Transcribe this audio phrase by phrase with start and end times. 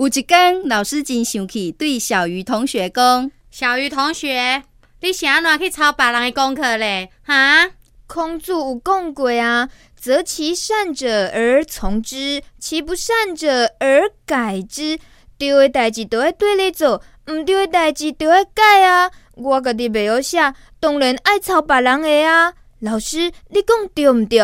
[0.00, 4.62] 有一天，老师真生气，对小鱼同学讲：“小鱼同学，
[5.02, 7.10] 你是安怎去抄别人的功课嘞？
[7.22, 7.70] 哈，
[8.06, 14.98] 孔子有讲过啊，择其善者而从之，其不善者而改之。
[15.36, 19.10] 对的代志都要对你做，不对的代志都要改啊。
[19.34, 22.54] 我家己袂晓写，当然爱抄别人的啊。
[22.78, 24.38] 老师，你讲对唔对？”